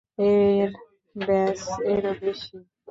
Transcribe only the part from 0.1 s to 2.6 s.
এর ব্যাস -এরও বেশি।